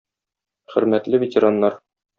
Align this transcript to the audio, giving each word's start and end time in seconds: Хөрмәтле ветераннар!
Хөрмәтле 0.75 1.23
ветераннар! 1.27 1.81